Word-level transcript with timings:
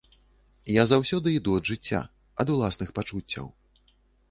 Я 0.81 0.85
заўсёды 0.91 1.27
іду 1.41 1.51
ад 1.61 1.69
жыцця, 1.71 2.01
ад 2.45 2.55
уласных 2.57 2.89
пачуццяў. 2.99 3.45